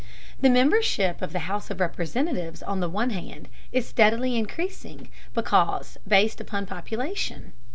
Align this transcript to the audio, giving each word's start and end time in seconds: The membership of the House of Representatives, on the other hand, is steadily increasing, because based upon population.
The 0.41 0.49
membership 0.49 1.21
of 1.21 1.31
the 1.31 1.45
House 1.47 1.69
of 1.69 1.79
Representatives, 1.79 2.63
on 2.63 2.79
the 2.79 2.89
other 2.89 3.13
hand, 3.13 3.47
is 3.71 3.87
steadily 3.87 4.35
increasing, 4.35 5.09
because 5.35 5.99
based 6.07 6.41
upon 6.41 6.65
population. 6.65 7.53